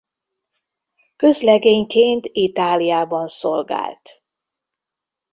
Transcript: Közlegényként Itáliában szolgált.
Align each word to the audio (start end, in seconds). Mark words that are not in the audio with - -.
Közlegényként 1.15 2.29
Itáliában 2.31 3.27
szolgált. 3.27 4.23